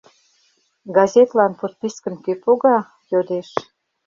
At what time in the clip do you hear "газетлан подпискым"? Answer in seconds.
0.95-2.15